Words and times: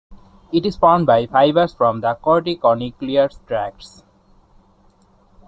It 0.51 0.65
is 0.65 0.77
formed 0.77 1.05
by 1.05 1.27
fibers 1.27 1.75
from 1.75 2.01
the 2.01 2.15
corticonuclear 2.15 3.29
tracts. 3.45 4.01